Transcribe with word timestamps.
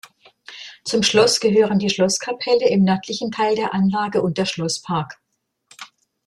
Zum 0.83 1.03
Schloss 1.03 1.39
gehören 1.39 1.77
die 1.77 1.91
Schlosskapelle 1.91 2.67
im 2.69 2.83
nördlichen 2.83 3.29
Teil 3.31 3.53
der 3.55 3.75
Anlage 3.75 4.23
und 4.23 4.39
der 4.39 4.45
Schlosspark. 4.47 5.21